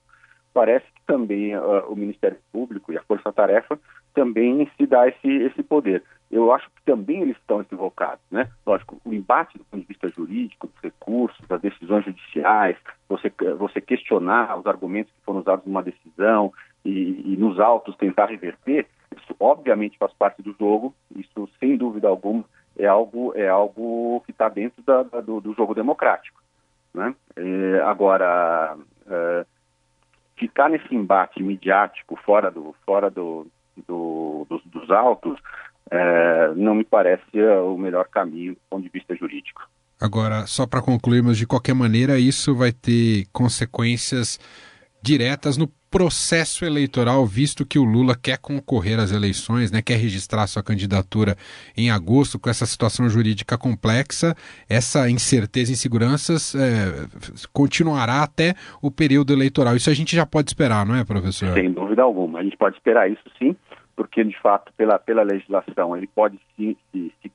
parece 0.52 0.86
que 0.86 1.00
também 1.06 1.56
uh, 1.56 1.86
o 1.88 1.96
Ministério 1.96 2.38
Público 2.52 2.92
e 2.92 2.98
a 2.98 3.02
Força 3.02 3.32
Tarefa 3.32 3.78
também 4.14 4.70
se 4.76 4.86
dá 4.86 5.08
esse, 5.08 5.28
esse 5.28 5.62
poder. 5.62 6.02
Eu 6.30 6.52
acho 6.52 6.68
que 6.70 6.82
também 6.84 7.22
eles 7.22 7.36
estão 7.36 7.60
equivocados, 7.60 8.22
né? 8.30 8.48
Lógico, 8.64 9.00
o 9.04 9.12
embate 9.12 9.58
do 9.58 9.64
ponto 9.64 9.80
de 9.80 9.86
vista 9.86 10.08
jurídico, 10.08 10.68
dos 10.68 10.82
recursos, 10.82 11.46
das 11.48 11.60
decisões 11.60 12.04
judiciais, 12.04 12.76
você, 13.08 13.32
você 13.58 13.80
questionar 13.80 14.56
os 14.58 14.66
argumentos 14.66 15.12
que 15.12 15.24
foram 15.24 15.40
usados 15.40 15.66
numa 15.66 15.82
decisão 15.82 16.52
e, 16.84 17.32
e 17.32 17.36
nos 17.36 17.58
autos 17.58 17.96
tentar 17.96 18.26
reverter, 18.26 18.86
isso 19.16 19.34
obviamente 19.40 19.98
faz 19.98 20.12
parte 20.12 20.40
do 20.42 20.54
jogo, 20.58 20.94
isso 21.16 21.48
sem 21.58 21.76
dúvida 21.76 22.08
alguma 22.08 22.44
é 22.78 22.86
algo, 22.86 23.32
é 23.36 23.48
algo 23.48 24.22
que 24.24 24.30
está 24.30 24.48
dentro 24.48 24.82
da, 24.82 25.02
da, 25.02 25.20
do, 25.20 25.40
do, 25.40 25.52
jogo 25.54 25.74
democrático. 25.74 26.40
Né? 26.94 27.14
É, 27.36 27.80
agora, 27.82 28.76
é, 29.08 29.46
ficar 30.40 30.70
nesse 30.70 30.92
embate 30.94 31.42
midiático 31.42 32.18
fora, 32.24 32.50
do, 32.50 32.74
fora 32.84 33.10
do, 33.10 33.46
do 33.86 34.46
dos, 34.48 34.62
dos, 34.64 34.90
autos 34.90 35.38
é, 35.90 36.52
não 36.56 36.74
me 36.74 36.84
parece 36.84 37.22
o 37.64 37.76
melhor 37.76 38.08
caminho 38.08 38.54
do 38.54 38.60
ponto 38.70 38.82
de 38.82 38.88
vista 38.88 39.14
jurídico. 39.14 39.62
Agora, 40.00 40.46
só 40.46 40.66
para 40.66 40.80
concluirmos, 40.80 41.36
de 41.36 41.46
qualquer 41.46 41.74
maneira, 41.74 42.18
isso 42.18 42.56
vai 42.56 42.72
ter 42.72 43.26
consequências 43.32 44.40
diretas 45.02 45.58
no 45.58 45.68
processo 45.90 46.64
eleitoral, 46.64 47.26
visto 47.26 47.66
que 47.66 47.78
o 47.78 47.84
Lula 47.84 48.14
quer 48.14 48.38
concorrer 48.38 48.98
às 48.98 49.10
eleições, 49.12 49.72
né, 49.72 49.82
quer 49.82 49.96
registrar 49.96 50.46
sua 50.46 50.62
candidatura 50.62 51.36
em 51.76 51.90
agosto, 51.90 52.38
com 52.38 52.48
essa 52.48 52.64
situação 52.64 53.08
jurídica 53.08 53.58
complexa, 53.58 54.34
essa 54.68 55.10
incerteza 55.10 55.72
e 55.72 55.74
inseguranças 55.74 56.54
é, 56.54 57.06
continuará 57.52 58.22
até 58.22 58.54
o 58.80 58.90
período 58.90 59.32
eleitoral. 59.32 59.74
Isso 59.74 59.90
a 59.90 59.94
gente 59.94 60.14
já 60.14 60.24
pode 60.24 60.50
esperar, 60.50 60.86
não 60.86 60.94
é, 60.94 61.04
professor? 61.04 61.52
Sem 61.54 61.72
dúvida 61.72 62.02
alguma. 62.02 62.38
A 62.38 62.42
gente 62.44 62.56
pode 62.56 62.76
esperar 62.76 63.10
isso 63.10 63.24
sim, 63.36 63.56
porque 63.96 64.22
de 64.22 64.38
fato, 64.40 64.72
pela, 64.76 64.98
pela 64.98 65.22
legislação, 65.22 65.96
ele 65.96 66.06
pode 66.06 66.38
se, 66.56 66.76
se, 66.92 67.12
se, 67.20 67.30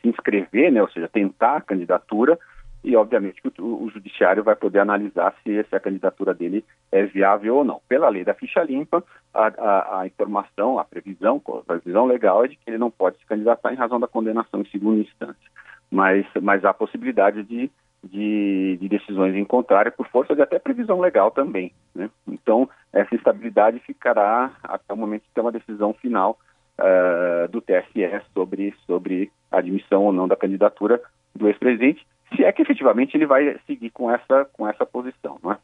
se 0.00 0.08
inscrever, 0.08 0.70
né, 0.70 0.80
ou 0.80 0.90
seja, 0.90 1.08
tentar 1.08 1.56
a 1.56 1.60
candidatura 1.60 2.38
e, 2.82 2.96
obviamente, 2.96 3.42
o, 3.58 3.84
o, 3.84 3.90
judiciário 3.90 4.42
vai 4.42 4.56
poder 4.56 4.78
analisar 4.78 5.34
se, 5.42 5.62
se, 5.64 5.76
a 5.76 5.80
candidatura 5.80 6.32
dele 6.32 6.64
é 6.90 7.04
viável 7.04 7.56
ou 7.56 7.64
não. 7.64 7.80
Pela 7.86 8.08
lei 8.08 8.24
da 8.24 8.32
ficha 8.32 8.62
limpa, 8.62 9.04
a, 9.34 9.46
a, 9.48 10.00
a, 10.00 10.06
informação, 10.06 10.78
a 10.78 10.84
previsão, 10.84 11.42
a 11.46 11.74
previsão 11.74 12.06
legal 12.06 12.44
é 12.44 12.48
de 12.48 12.56
que 12.56 12.62
ele 12.70 12.78
não 12.78 12.90
pode 12.90 13.18
se 13.18 13.26
candidatar 13.26 13.72
em 13.72 13.76
razão 13.76 14.00
da 14.00 14.08
condenação 14.08 14.62
em 14.62 14.70
segunda 14.70 15.00
instância. 15.00 15.50
Mas, 15.90 16.24
mas 16.40 16.64
há 16.64 16.72
possibilidade 16.72 17.42
de, 17.42 17.70
de, 18.02 18.78
de 18.80 18.88
decisões 18.88 19.34
em 19.34 19.44
contrário 19.44 19.92
por 19.92 20.06
força 20.08 20.34
de 20.34 20.40
até 20.40 20.58
previsão 20.58 21.00
legal 21.00 21.30
também. 21.30 21.72
Né? 21.94 22.08
Então, 22.26 22.66
essa 22.94 23.14
estabilidade 23.14 23.78
ficará 23.80 24.52
até 24.62 24.94
o 24.94 24.96
momento 24.96 25.24
de 25.24 25.30
ter 25.34 25.42
uma 25.42 25.52
decisão 25.52 25.92
final 25.92 26.38
uh, 26.78 27.46
do 27.48 27.60
TSE 27.60 28.22
sobre, 28.32 28.74
sobre 28.86 29.30
a 29.50 29.58
admissão 29.58 30.04
ou 30.04 30.12
não 30.12 30.26
da 30.26 30.36
candidatura 30.36 30.98
do 31.34 31.46
ex-presidente 31.46 32.06
se 32.34 32.44
é 32.44 32.52
que 32.52 32.62
efetivamente 32.62 33.16
ele 33.16 33.26
vai 33.26 33.58
seguir 33.66 33.90
com 33.90 34.10
essa, 34.10 34.44
com 34.52 34.68
essa 34.68 34.86
posição, 34.86 35.38
não 35.42 35.52
é? 35.52 35.58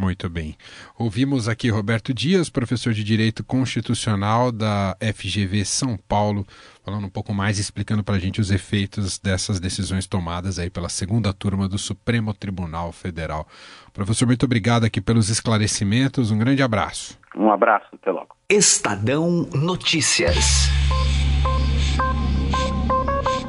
Muito 0.00 0.30
bem. 0.30 0.56
Ouvimos 0.98 1.46
aqui 1.46 1.68
Roberto 1.68 2.14
Dias, 2.14 2.48
professor 2.48 2.94
de 2.94 3.04
Direito 3.04 3.44
Constitucional 3.44 4.50
da 4.50 4.96
FGV 4.98 5.62
São 5.66 5.94
Paulo, 6.08 6.46
falando 6.82 7.04
um 7.04 7.10
pouco 7.10 7.34
mais, 7.34 7.58
explicando 7.58 8.02
para 8.02 8.14
a 8.14 8.18
gente 8.18 8.40
os 8.40 8.50
efeitos 8.50 9.18
dessas 9.18 9.60
decisões 9.60 10.06
tomadas 10.06 10.58
aí 10.58 10.70
pela 10.70 10.88
segunda 10.88 11.34
turma 11.34 11.68
do 11.68 11.76
Supremo 11.76 12.32
Tribunal 12.32 12.92
Federal. 12.92 13.46
Professor, 13.92 14.24
muito 14.24 14.46
obrigado 14.46 14.84
aqui 14.84 15.02
pelos 15.02 15.28
esclarecimentos. 15.28 16.30
Um 16.30 16.38
grande 16.38 16.62
abraço. 16.62 17.20
Um 17.36 17.50
abraço, 17.50 17.88
até 17.92 18.10
logo. 18.10 18.34
Estadão 18.48 19.46
Notícias. 19.52 20.70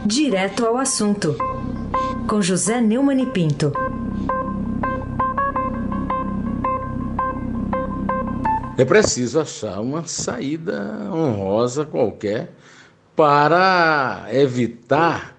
Direto 0.06 0.66
ao 0.66 0.78
assunto 0.78 1.61
com 2.28 2.42
José 2.42 2.80
Neumann 2.80 3.22
e 3.22 3.26
Pinto. 3.26 3.72
É 8.78 8.86
preciso 8.86 9.40
achar 9.40 9.80
uma 9.80 10.06
saída 10.08 11.08
honrosa 11.12 11.86
qualquer 11.86 12.54
para 13.16 14.28
evitar 14.32 15.36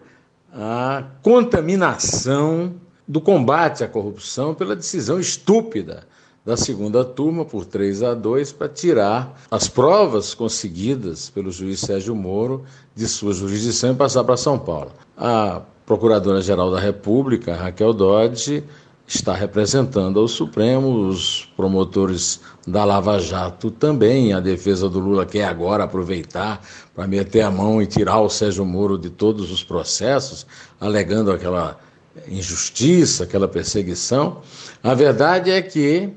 a 0.52 1.04
contaminação 1.22 2.74
do 3.08 3.20
combate 3.20 3.82
à 3.82 3.88
corrupção 3.88 4.54
pela 4.54 4.76
decisão 4.76 5.18
estúpida 5.18 6.06
da 6.44 6.56
segunda 6.56 7.04
turma 7.04 7.44
por 7.44 7.64
3 7.64 8.02
a 8.02 8.14
2 8.14 8.52
para 8.52 8.68
tirar 8.68 9.40
as 9.50 9.68
provas 9.68 10.34
conseguidas 10.34 11.30
pelo 11.30 11.50
juiz 11.50 11.80
Sérgio 11.80 12.14
Moro 12.14 12.64
de 12.94 13.06
sua 13.06 13.32
jurisdição 13.32 13.92
e 13.92 13.96
passar 13.96 14.24
para 14.24 14.36
São 14.36 14.58
Paulo. 14.58 14.92
A 15.16 15.62
Procuradora-Geral 15.92 16.70
da 16.70 16.80
República, 16.80 17.54
Raquel 17.54 17.92
Dodge, 17.92 18.64
está 19.06 19.34
representando 19.34 20.18
ao 20.18 20.26
Supremo, 20.26 21.06
os 21.06 21.52
promotores 21.54 22.40
da 22.66 22.82
Lava 22.82 23.20
Jato 23.20 23.70
também, 23.70 24.32
a 24.32 24.40
defesa 24.40 24.88
do 24.88 24.98
Lula 24.98 25.26
quer 25.26 25.44
agora 25.44 25.84
aproveitar 25.84 26.66
para 26.94 27.06
meter 27.06 27.42
a 27.42 27.50
mão 27.50 27.82
e 27.82 27.86
tirar 27.86 28.22
o 28.22 28.30
Sérgio 28.30 28.64
Moro 28.64 28.96
de 28.96 29.10
todos 29.10 29.52
os 29.52 29.62
processos, 29.62 30.46
alegando 30.80 31.30
aquela 31.30 31.78
injustiça, 32.26 33.24
aquela 33.24 33.46
perseguição. 33.46 34.40
A 34.82 34.94
verdade 34.94 35.50
é 35.50 35.60
que 35.60 36.08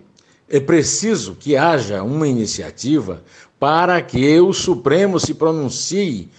é 0.48 0.62
preciso 0.62 1.36
que 1.36 1.58
haja 1.58 2.02
uma 2.02 2.30
iniciativa 2.30 3.22
para 3.60 4.02
que 4.02 4.40
o 4.40 4.54
Supremo 4.54 5.20
se 5.20 5.34
pronuncie 5.34 6.30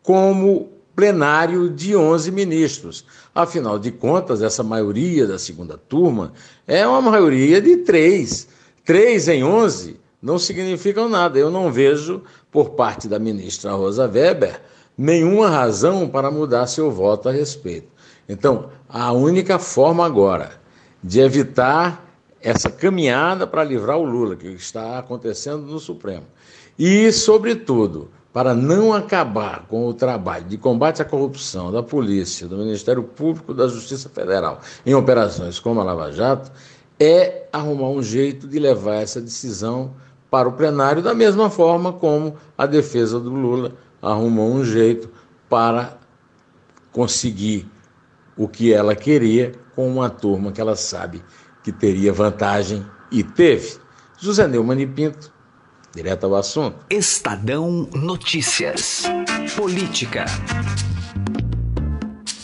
como 0.00 0.73
plenário 0.94 1.68
de 1.68 1.96
11 1.96 2.30
ministros. 2.30 3.04
Afinal 3.34 3.78
de 3.78 3.90
contas, 3.90 4.42
essa 4.42 4.62
maioria 4.62 5.26
da 5.26 5.38
segunda 5.38 5.76
turma 5.76 6.32
é 6.66 6.86
uma 6.86 7.00
maioria 7.00 7.60
de 7.60 7.78
três. 7.78 8.48
Três 8.84 9.28
em 9.28 9.42
11 9.42 9.98
não 10.22 10.38
significam 10.38 11.08
nada. 11.08 11.38
Eu 11.38 11.50
não 11.50 11.70
vejo, 11.70 12.22
por 12.50 12.70
parte 12.70 13.08
da 13.08 13.18
ministra 13.18 13.72
Rosa 13.72 14.06
Weber, 14.06 14.60
nenhuma 14.96 15.48
razão 15.48 16.08
para 16.08 16.30
mudar 16.30 16.66
seu 16.66 16.90
voto 16.90 17.28
a 17.28 17.32
respeito. 17.32 17.88
Então, 18.28 18.70
a 18.88 19.12
única 19.12 19.58
forma 19.58 20.06
agora 20.06 20.52
de 21.02 21.20
evitar 21.20 22.04
essa 22.40 22.70
caminhada 22.70 23.46
para 23.46 23.64
livrar 23.64 23.98
o 23.98 24.04
Lula, 24.04 24.36
que 24.36 24.48
está 24.48 24.98
acontecendo 24.98 25.62
no 25.66 25.78
Supremo, 25.78 26.26
e, 26.78 27.10
sobretudo, 27.12 28.10
para 28.34 28.52
não 28.52 28.92
acabar 28.92 29.64
com 29.68 29.86
o 29.86 29.94
trabalho 29.94 30.44
de 30.46 30.58
combate 30.58 31.00
à 31.00 31.04
corrupção 31.04 31.70
da 31.70 31.84
polícia, 31.84 32.48
do 32.48 32.56
Ministério 32.56 33.04
Público, 33.04 33.54
da 33.54 33.68
Justiça 33.68 34.08
Federal 34.08 34.60
em 34.84 34.92
operações 34.92 35.60
como 35.60 35.80
a 35.80 35.84
Lava 35.84 36.10
Jato, 36.10 36.50
é 36.98 37.46
arrumar 37.52 37.90
um 37.90 38.02
jeito 38.02 38.48
de 38.48 38.58
levar 38.58 38.96
essa 38.96 39.20
decisão 39.20 39.94
para 40.28 40.48
o 40.48 40.52
plenário, 40.52 41.00
da 41.00 41.14
mesma 41.14 41.48
forma 41.48 41.92
como 41.92 42.34
a 42.58 42.66
defesa 42.66 43.20
do 43.20 43.30
Lula 43.30 43.70
arrumou 44.02 44.52
um 44.52 44.64
jeito 44.64 45.08
para 45.48 45.96
conseguir 46.90 47.70
o 48.36 48.48
que 48.48 48.72
ela 48.72 48.96
queria 48.96 49.52
com 49.76 49.88
uma 49.88 50.10
turma 50.10 50.50
que 50.50 50.60
ela 50.60 50.74
sabe 50.74 51.22
que 51.62 51.70
teria 51.70 52.12
vantagem 52.12 52.84
e 53.12 53.22
teve. 53.22 53.78
José 54.18 54.48
Neumann 54.48 54.80
e 54.80 54.86
Pinto, 54.88 55.32
Direto 55.94 56.24
ao 56.26 56.34
assunto. 56.34 56.76
Estadão 56.90 57.88
Notícias. 57.94 59.04
Política. 59.56 60.24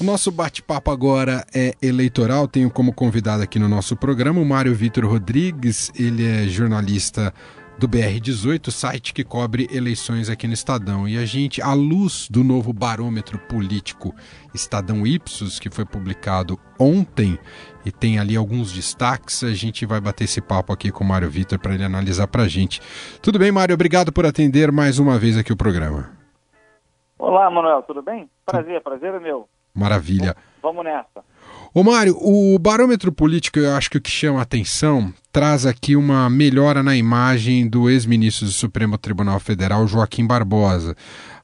O 0.00 0.04
nosso 0.04 0.30
bate-papo 0.30 0.90
agora 0.90 1.44
é 1.52 1.74
eleitoral. 1.82 2.46
Tenho 2.46 2.70
como 2.70 2.92
convidado 2.92 3.42
aqui 3.42 3.58
no 3.58 3.68
nosso 3.68 3.96
programa 3.96 4.40
o 4.40 4.44
Mário 4.44 4.74
Vitor 4.74 5.04
Rodrigues. 5.04 5.90
Ele 5.98 6.24
é 6.24 6.46
jornalista 6.46 7.34
do 7.80 7.88
BR18, 7.88 8.70
site 8.70 9.14
que 9.14 9.24
cobre 9.24 9.66
eleições 9.72 10.28
aqui 10.28 10.46
no 10.46 10.52
Estadão. 10.52 11.08
E 11.08 11.16
a 11.16 11.24
gente, 11.24 11.62
à 11.62 11.72
luz 11.72 12.28
do 12.28 12.44
novo 12.44 12.74
barômetro 12.74 13.38
político 13.38 14.14
Estadão 14.54 15.06
Ipsos, 15.06 15.58
que 15.58 15.70
foi 15.70 15.86
publicado 15.86 16.60
ontem 16.78 17.38
e 17.82 17.90
tem 17.90 18.18
ali 18.18 18.36
alguns 18.36 18.70
destaques, 18.70 19.42
a 19.42 19.54
gente 19.54 19.86
vai 19.86 19.98
bater 19.98 20.24
esse 20.24 20.42
papo 20.42 20.74
aqui 20.74 20.92
com 20.92 21.02
o 21.02 21.06
Mário 21.06 21.30
Vitor 21.30 21.58
para 21.58 21.72
ele 21.72 21.82
analisar 21.82 22.26
para 22.26 22.42
a 22.42 22.48
gente. 22.48 22.82
Tudo 23.22 23.38
bem, 23.38 23.50
Mário? 23.50 23.74
Obrigado 23.74 24.12
por 24.12 24.26
atender 24.26 24.70
mais 24.70 24.98
uma 24.98 25.18
vez 25.18 25.38
aqui 25.38 25.50
o 25.50 25.56
programa. 25.56 26.10
Olá, 27.18 27.50
Manuel, 27.50 27.82
tudo 27.84 28.02
bem? 28.02 28.28
Prazer, 28.44 28.82
prazer 28.82 29.14
é 29.14 29.20
meu. 29.20 29.48
Maravilha. 29.74 30.36
Vamos 30.62 30.84
nessa. 30.84 31.24
Ô 31.72 31.84
Mário, 31.84 32.16
o 32.20 32.58
barômetro 32.58 33.12
político, 33.12 33.60
eu 33.60 33.72
acho 33.76 33.88
que 33.88 33.96
o 33.96 34.00
que 34.00 34.10
chama 34.10 34.40
a 34.40 34.42
atenção 34.42 35.14
traz 35.30 35.64
aqui 35.64 35.94
uma 35.94 36.28
melhora 36.28 36.82
na 36.82 36.96
imagem 36.96 37.68
do 37.68 37.88
ex-ministro 37.88 38.44
do 38.46 38.50
Supremo 38.50 38.98
Tribunal 38.98 39.38
Federal, 39.38 39.86
Joaquim 39.86 40.26
Barbosa. 40.26 40.96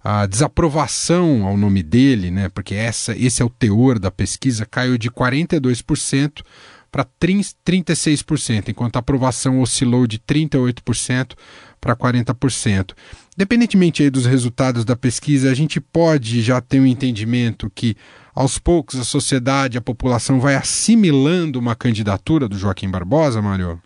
A 0.02 0.26
desaprovação 0.26 1.47
ao 1.47 1.56
nome 1.56 1.80
dele, 1.80 2.33
né, 2.33 2.49
porque 2.49 2.75
essa, 2.75 3.16
esse 3.16 3.40
é 3.40 3.45
o 3.45 3.49
teor 3.49 4.00
da 4.00 4.11
pesquisa, 4.11 4.66
caiu 4.66 4.99
de 4.99 5.09
42% 5.12 6.42
para 6.90 7.06
36%, 7.21 8.71
enquanto 8.71 8.97
a 8.97 8.99
aprovação 8.99 9.61
oscilou 9.61 10.09
de 10.09 10.18
38% 10.18 11.35
para 11.80 11.97
40%. 11.97 12.95
Independentemente 13.35 14.09
dos 14.11 14.26
resultados 14.26 14.85
da 14.85 14.97
pesquisa, 14.97 15.50
a 15.50 15.54
gente 15.54 15.80
pode 15.80 16.40
já 16.40 16.61
ter 16.61 16.80
um 16.80 16.87
entendimento 16.87 17.71
que 17.71 17.97
aos 18.35 18.59
poucos 18.59 19.00
a 19.00 19.04
sociedade, 19.04 19.78
a 19.78 19.83
população 19.83 20.38
vai 20.38 20.54
assimilando 20.54 21.59
uma 21.59 21.75
candidatura 21.75 22.47
do 22.47 22.56
Joaquim 22.56 22.90
Barbosa, 22.90 23.40
Mário? 23.40 23.80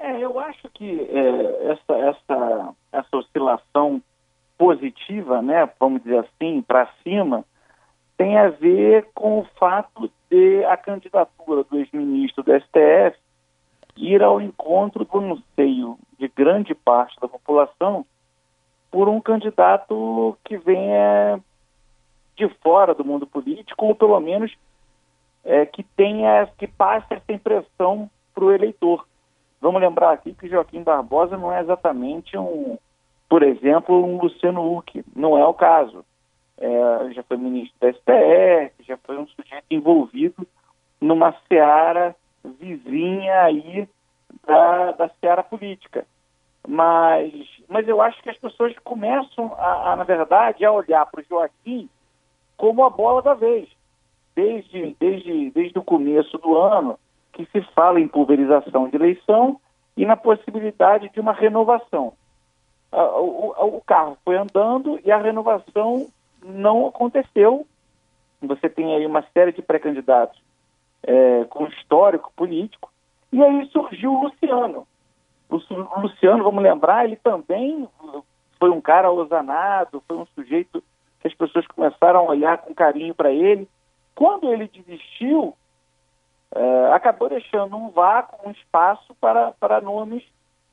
É, 0.00 0.18
eu 0.20 0.38
acho 0.40 0.68
que 0.74 1.08
é, 1.12 1.72
essa, 1.72 1.92
essa, 1.92 2.74
essa 2.92 3.16
oscilação 3.16 4.02
positiva, 4.56 5.40
né, 5.40 5.68
vamos 5.78 6.02
dizer 6.02 6.18
assim, 6.18 6.60
para 6.66 6.88
cima, 7.04 7.44
tem 8.16 8.36
a 8.36 8.48
ver 8.48 9.06
com 9.14 9.38
o 9.38 9.46
fato 9.58 10.10
de 10.28 10.64
a 10.64 10.76
candidatura 10.76 11.62
do 11.62 11.78
ex-ministro 11.78 12.42
do 12.42 12.52
STF 12.52 13.16
ir 13.98 14.22
ao 14.22 14.40
encontro 14.40 15.04
do 15.04 15.18
anseio 15.18 15.98
de 16.18 16.28
grande 16.28 16.74
parte 16.74 17.18
da 17.20 17.28
população 17.28 18.04
por 18.90 19.08
um 19.08 19.20
candidato 19.20 20.36
que 20.44 20.56
venha 20.56 21.40
de 22.36 22.48
fora 22.62 22.94
do 22.94 23.04
mundo 23.04 23.26
político, 23.26 23.86
ou 23.86 23.94
pelo 23.94 24.18
menos 24.20 24.54
é, 25.44 25.66
que 25.66 25.82
tenha, 25.82 26.46
que 26.56 26.66
passe 26.66 27.06
essa 27.12 27.32
impressão 27.32 28.08
para 28.34 28.44
o 28.44 28.52
eleitor. 28.52 29.06
Vamos 29.60 29.80
lembrar 29.80 30.12
aqui 30.12 30.32
que 30.32 30.48
Joaquim 30.48 30.82
Barbosa 30.82 31.36
não 31.36 31.52
é 31.52 31.60
exatamente 31.60 32.38
um, 32.38 32.78
por 33.28 33.42
exemplo, 33.42 34.04
um 34.04 34.20
Luciano 34.20 34.76
Huck, 34.76 35.04
não 35.14 35.36
é 35.36 35.44
o 35.44 35.52
caso. 35.52 36.04
É, 36.56 37.12
já 37.12 37.22
foi 37.24 37.36
ministro 37.36 37.74
da 37.80 37.92
STF, 37.92 38.84
já 38.84 38.96
foi 38.98 39.18
um 39.18 39.26
sujeito 39.28 39.64
envolvido 39.70 40.46
numa 41.00 41.34
seara 41.48 42.16
vizinha 42.44 43.42
aí 43.42 43.88
da, 44.46 44.92
da 44.92 45.08
seara 45.20 45.42
política. 45.42 46.06
Mas, 46.66 47.32
mas 47.68 47.88
eu 47.88 48.00
acho 48.00 48.22
que 48.22 48.30
as 48.30 48.36
pessoas 48.36 48.74
começam, 48.84 49.54
a, 49.58 49.92
a 49.92 49.96
na 49.96 50.04
verdade, 50.04 50.64
a 50.64 50.72
olhar 50.72 51.06
para 51.06 51.20
o 51.20 51.24
Joaquim 51.24 51.88
como 52.56 52.84
a 52.84 52.90
bola 52.90 53.22
da 53.22 53.34
vez. 53.34 53.68
Desde, 54.34 54.94
desde, 55.00 55.50
desde 55.50 55.78
o 55.78 55.84
começo 55.84 56.36
do 56.38 56.56
ano, 56.56 56.98
que 57.32 57.46
se 57.46 57.60
fala 57.72 58.00
em 58.00 58.08
pulverização 58.08 58.88
de 58.88 58.96
eleição 58.96 59.60
e 59.96 60.04
na 60.04 60.16
possibilidade 60.16 61.08
de 61.08 61.20
uma 61.20 61.32
renovação. 61.32 62.12
O, 62.92 62.96
o, 62.96 63.76
o 63.76 63.80
carro 63.80 64.16
foi 64.24 64.36
andando 64.36 65.00
e 65.04 65.10
a 65.10 65.18
renovação 65.18 66.06
não 66.44 66.86
aconteceu. 66.86 67.66
Você 68.42 68.68
tem 68.68 68.94
aí 68.94 69.04
uma 69.06 69.24
série 69.34 69.52
de 69.52 69.62
pré-candidatos 69.62 70.40
é, 71.02 71.44
com 71.44 71.66
histórico 71.66 72.32
político, 72.34 72.90
e 73.32 73.42
aí 73.42 73.66
surgiu 73.70 74.12
o 74.12 74.24
Luciano. 74.24 74.86
O 75.48 76.00
Luciano, 76.00 76.44
vamos 76.44 76.62
lembrar, 76.62 77.04
ele 77.04 77.16
também 77.16 77.88
foi 78.58 78.70
um 78.70 78.80
cara 78.80 79.10
osanado, 79.10 80.02
foi 80.06 80.16
um 80.16 80.26
sujeito 80.34 80.82
que 81.20 81.28
as 81.28 81.34
pessoas 81.34 81.66
começaram 81.66 82.20
a 82.20 82.30
olhar 82.30 82.58
com 82.58 82.74
carinho 82.74 83.14
para 83.14 83.32
ele. 83.32 83.68
Quando 84.14 84.52
ele 84.52 84.68
desistiu, 84.68 85.54
é, 86.54 86.92
acabou 86.92 87.28
deixando 87.28 87.76
um 87.76 87.90
vácuo, 87.90 88.48
um 88.48 88.50
espaço 88.50 89.14
para, 89.20 89.52
para 89.52 89.80
nomes 89.80 90.24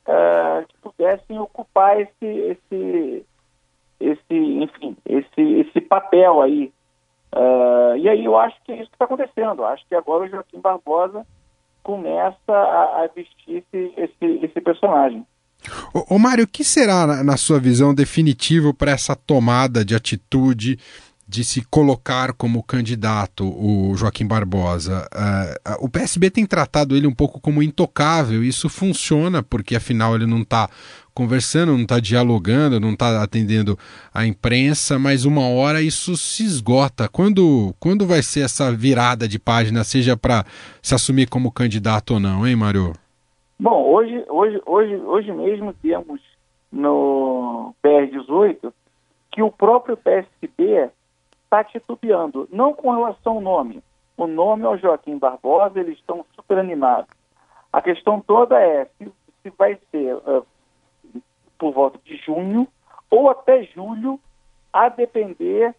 é, 0.05 0.65
que 0.67 0.77
pudessem 0.77 1.39
ocupar 1.39 1.99
esse, 1.99 2.25
esse, 2.25 3.25
esse, 3.99 4.35
enfim, 4.35 4.95
esse, 5.05 5.41
esse 5.41 5.81
papel 5.81 6.41
aí. 6.41 6.71
É, 7.35 7.97
e 7.97 8.09
aí 8.09 8.23
eu 8.23 8.37
acho 8.37 8.55
que 8.63 8.71
é 8.71 8.75
isso 8.75 8.89
que 8.89 8.95
está 8.95 9.05
acontecendo. 9.05 9.61
Eu 9.61 9.65
acho 9.65 9.85
que 9.87 9.95
agora 9.95 10.23
o 10.23 10.29
Joaquim 10.29 10.59
Barbosa 10.59 11.25
começa 11.83 12.51
a, 12.51 13.03
a 13.03 13.09
vestir 13.13 13.63
esse, 13.73 13.93
esse, 13.97 14.45
esse 14.45 14.61
personagem. 14.61 15.25
Ô 16.09 16.17
Mário, 16.17 16.43
o 16.43 16.47
que 16.47 16.63
será, 16.63 17.23
na 17.23 17.37
sua 17.37 17.59
visão, 17.59 17.93
definitivo 17.93 18.73
para 18.73 18.91
essa 18.91 19.15
tomada 19.15 19.83
de 19.83 19.95
atitude 19.95 20.77
de 21.27 21.43
se 21.43 21.63
colocar 21.63 22.33
como 22.33 22.61
candidato 22.61 23.45
o 23.45 23.95
Joaquim 23.95 24.27
Barbosa? 24.27 25.07
Uh, 25.13 25.85
o 25.85 25.89
PSB 25.89 26.29
tem 26.29 26.45
tratado 26.45 26.95
ele 26.95 27.07
um 27.07 27.13
pouco 27.13 27.39
como 27.39 27.63
intocável, 27.63 28.43
isso 28.43 28.69
funciona 28.69 29.41
porque 29.41 29.75
afinal 29.75 30.15
ele 30.15 30.27
não 30.27 30.41
está 30.41 30.69
conversando, 31.15 31.71
não 31.71 31.83
está 31.83 31.99
dialogando, 31.99 32.79
não 32.79 32.91
está 32.91 33.23
atendendo 33.23 33.77
a 34.13 34.25
imprensa, 34.25 34.99
mas 34.99 35.23
uma 35.23 35.47
hora 35.47 35.81
isso 35.81 36.17
se 36.17 36.43
esgota. 36.43 37.07
Quando, 37.07 37.73
quando 37.79 38.05
vai 38.05 38.21
ser 38.21 38.41
essa 38.41 38.71
virada 38.71 39.27
de 39.27 39.39
página, 39.39 39.83
seja 39.85 40.17
para 40.17 40.43
se 40.81 40.93
assumir 40.93 41.29
como 41.29 41.51
candidato 41.51 42.15
ou 42.15 42.19
não, 42.19 42.45
hein, 42.45 42.57
Mário? 42.57 42.91
Bom, 43.57 43.83
hoje, 43.89 44.23
hoje, 44.27 44.61
hoje, 44.65 44.95
hoje 44.97 45.31
mesmo 45.31 45.73
temos 45.81 46.19
no 46.69 47.73
PR18 47.81 48.73
que 49.31 49.41
o 49.41 49.49
próprio 49.49 49.95
PSB 49.95 50.89
está 51.43 51.63
titubeando, 51.63 52.47
não 52.51 52.73
com 52.73 52.91
relação 52.91 53.33
ao 53.33 53.41
nome. 53.41 53.81
O 54.17 54.27
nome 54.27 54.63
é 54.63 54.69
o 54.69 54.77
Joaquim 54.77 55.17
Barbosa, 55.17 55.79
eles 55.79 55.97
estão 55.97 56.25
super 56.35 56.57
animados. 56.57 57.09
A 57.71 57.81
questão 57.81 58.21
toda 58.21 58.59
é 58.59 58.85
se, 58.97 59.11
se 59.41 59.49
vai 59.57 59.77
ser 59.91 60.15
uh, 60.15 60.45
por 61.57 61.73
volta 61.73 61.99
de 62.03 62.17
junho 62.17 62.67
ou 63.09 63.29
até 63.29 63.63
julho, 63.63 64.19
a 64.73 64.89
depender 64.89 65.73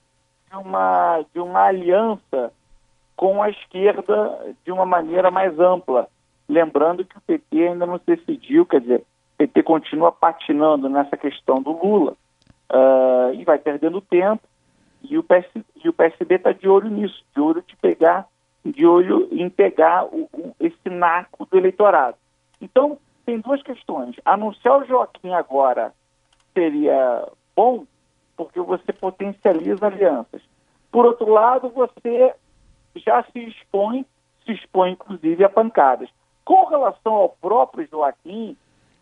de 0.50 0.56
uma, 0.56 1.24
de 1.34 1.40
uma 1.40 1.64
aliança 1.64 2.52
com 3.16 3.42
a 3.42 3.50
esquerda 3.50 4.54
de 4.64 4.70
uma 4.72 4.86
maneira 4.86 5.30
mais 5.30 5.58
ampla. 5.58 6.08
Lembrando 6.48 7.04
que 7.04 7.16
o 7.16 7.20
PT 7.20 7.68
ainda 7.68 7.86
não 7.86 7.98
se 7.98 8.06
decidiu, 8.06 8.64
quer 8.64 8.80
dizer, 8.80 9.00
o 9.00 9.36
PT 9.38 9.62
continua 9.64 10.12
patinando 10.12 10.88
nessa 10.88 11.16
questão 11.16 11.60
do 11.60 11.72
Lula 11.72 12.12
uh, 12.70 13.34
e 13.34 13.44
vai 13.44 13.58
perdendo 13.58 14.00
tempo. 14.00 14.42
E 15.02 15.18
o, 15.18 15.22
PS, 15.22 15.46
e 15.84 15.88
o 15.88 15.92
PSB 15.92 16.36
está 16.36 16.52
de 16.52 16.68
olho 16.68 16.88
nisso, 16.88 17.22
de 17.34 17.40
olho 17.40 17.62
de 17.66 17.76
pegar, 17.76 18.26
de 18.64 18.86
olho 18.86 19.28
em 19.30 19.48
pegar 19.48 20.04
o, 20.04 20.28
o, 20.32 20.54
esse 20.58 20.88
naco 20.88 21.46
do 21.46 21.56
eleitorado. 21.56 22.16
Então, 22.60 22.98
tem 23.26 23.40
duas 23.40 23.62
questões. 23.62 24.16
Anunciar 24.24 24.78
o 24.78 24.86
Joaquim 24.86 25.32
agora 25.34 25.92
seria 26.54 27.28
bom, 27.54 27.84
porque 28.36 28.60
você 28.60 28.92
potencializa 28.92 29.86
alianças. 29.86 30.40
Por 30.90 31.04
outro 31.04 31.30
lado, 31.30 31.68
você 31.68 32.34
já 32.94 33.22
se 33.24 33.40
expõe, 33.40 34.06
se 34.44 34.52
expõe 34.52 34.92
inclusive 34.92 35.44
a 35.44 35.48
pancadas. 35.48 36.08
Com 36.44 36.64
relação 36.66 37.12
ao 37.12 37.28
próprio 37.30 37.86
Joaquim, 37.90 38.56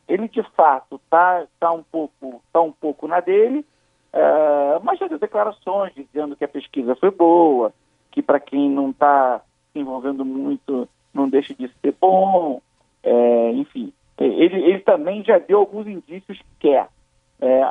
ele 0.09 0.27
de 0.29 0.43
fato 0.57 0.97
está 0.97 1.47
tá 1.61 1.71
um, 1.71 1.83
pouco, 1.83 2.43
tá 2.53 2.61
um 2.63 2.73
pouco 2.73 3.07
na 3.07 3.21
dele, 3.21 3.65
uh, 4.13 4.83
mas 4.83 4.99
já 4.99 5.07
deu 5.07 5.19
declarações 5.19 5.93
dizendo 5.95 6.35
que 6.35 6.45
a 6.45 6.49
pesquisa 6.49 6.97
foi 6.97 7.11
boa, 7.11 7.73
que 8.11 8.23
para 8.23 8.41
quem 8.41 8.71
não 8.71 8.91
está 8.91 9.43
se 9.73 9.79
envolvendo 9.79 10.25
muito 10.25 10.89
não 11.13 11.29
deixa 11.29 11.55
de 11.55 11.71
ser 11.81 11.95
bom, 12.01 12.61
é, 13.03 13.51
enfim. 13.53 13.93
Ele, 14.19 14.57
ele 14.57 14.81
também 14.81 15.25
já 15.25 15.39
deu 15.39 15.59
alguns 15.59 15.87
indícios 15.87 16.39
que 16.39 16.69
quer. 16.69 16.83
É, 16.83 16.89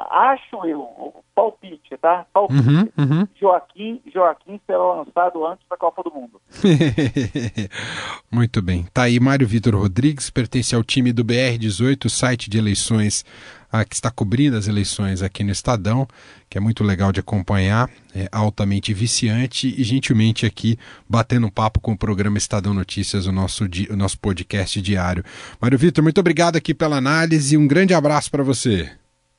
acho 0.10 0.66
eu, 0.66 1.14
palpite, 1.36 1.98
tá? 2.02 2.26
Palpite. 2.34 2.62
Uhum, 2.62 2.90
uhum. 2.98 3.28
Joaquim, 3.40 4.02
Joaquim 4.14 4.60
será 4.66 4.84
lançado 4.96 5.46
antes 5.46 5.66
da 5.70 5.78
Copa 5.78 6.04
do 6.04 6.12
Mundo. 6.12 6.42
Muito 8.32 8.62
bem. 8.62 8.86
Tá 8.94 9.04
aí 9.04 9.20
Mário 9.20 9.48
Vitor 9.48 9.76
Rodrigues, 9.76 10.30
pertence 10.30 10.76
ao 10.76 10.84
time 10.84 11.12
do 11.12 11.26
BR18, 11.26 12.10
site 12.10 12.50
de 12.50 12.58
eleições 12.58 13.26
ah, 13.72 13.84
que 13.84 13.96
está 13.96 14.12
cobrindo 14.12 14.56
as 14.56 14.68
eleições 14.68 15.24
aqui 15.24 15.44
no 15.44 15.52
Estadão, 15.52 16.08
que 16.48 16.60
é 16.60 16.62
muito 16.62 16.84
legal 16.84 17.12
de 17.12 17.20
acompanhar, 17.20 17.90
é 18.14 18.30
altamente 18.32 18.94
viciante 18.94 19.74
e 19.76 19.84
gentilmente 19.84 20.46
aqui 20.46 20.78
batendo 21.10 21.48
um 21.48 21.50
papo 21.50 21.80
com 21.80 21.94
o 21.94 21.98
programa 21.98 22.38
Estadão 22.38 22.72
Notícias, 22.72 23.26
o 23.26 23.32
nosso, 23.32 23.66
o 23.90 23.96
nosso 23.96 24.20
podcast 24.20 24.80
diário. 24.80 25.26
Mário 25.60 25.80
Vitor, 25.80 26.04
muito 26.04 26.20
obrigado 26.20 26.56
aqui 26.56 26.72
pela 26.72 26.98
análise 26.98 27.56
e 27.56 27.58
um 27.58 27.66
grande 27.66 27.96
abraço 27.96 28.30
para 28.30 28.44
você. 28.44 28.92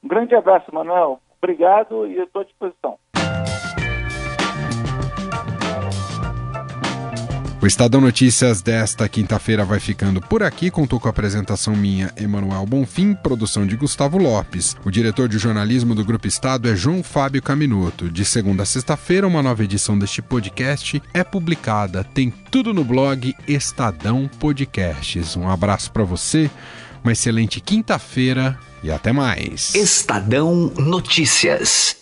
Um 0.04 0.08
grande 0.08 0.34
abraço, 0.34 0.72
Manuel. 0.72 1.18
Obrigado 1.42 2.06
e 2.06 2.18
estou 2.18 2.42
à 2.42 2.44
disposição. 2.44 2.98
O 7.62 7.66
Estadão 7.66 7.98
Notícias 7.98 8.60
desta 8.60 9.08
quinta-feira 9.08 9.64
vai 9.64 9.80
ficando 9.80 10.20
por 10.20 10.42
aqui. 10.42 10.70
Contou 10.70 11.00
com 11.00 11.08
a 11.08 11.10
apresentação 11.10 11.74
minha, 11.74 12.12
Emanuel 12.14 12.66
Bonfim, 12.66 13.14
produção 13.14 13.66
de 13.66 13.74
Gustavo 13.74 14.18
Lopes. 14.18 14.76
O 14.84 14.90
diretor 14.90 15.30
de 15.30 15.38
jornalismo 15.38 15.94
do 15.94 16.04
Grupo 16.04 16.26
Estado 16.26 16.68
é 16.68 16.76
João 16.76 17.02
Fábio 17.02 17.40
Caminuto. 17.40 18.10
De 18.10 18.22
segunda 18.22 18.64
a 18.64 18.66
sexta-feira, 18.66 19.26
uma 19.26 19.42
nova 19.42 19.64
edição 19.64 19.98
deste 19.98 20.20
podcast 20.20 21.02
é 21.14 21.24
publicada. 21.24 22.04
Tem 22.04 22.30
tudo 22.30 22.74
no 22.74 22.84
blog 22.84 23.34
Estadão 23.48 24.28
Podcasts. 24.38 25.34
Um 25.34 25.48
abraço 25.48 25.90
para 25.90 26.04
você, 26.04 26.50
uma 27.04 27.12
excelente 27.12 27.60
quinta-feira 27.60 28.58
e 28.82 28.90
até 28.90 29.12
mais. 29.12 29.74
Estadão 29.74 30.72
Notícias. 30.76 31.96